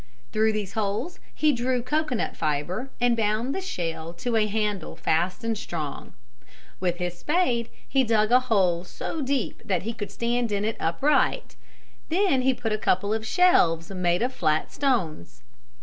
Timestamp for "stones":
14.71-15.43